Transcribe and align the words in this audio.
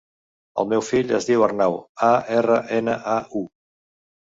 El 0.63 0.69
meu 0.71 0.81
fill 0.87 1.13
es 1.17 1.27
diu 1.29 1.43
Arnau: 1.49 1.77
a, 2.09 2.11
erra, 2.41 2.59
ena, 2.81 2.99
a, 3.19 3.21
u. 3.45 3.47